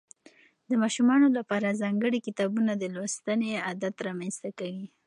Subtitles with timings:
[0.69, 4.85] د ماشومانو لپاره ځانګړي کتابونه د لوستنې عادت رامنځته کوي.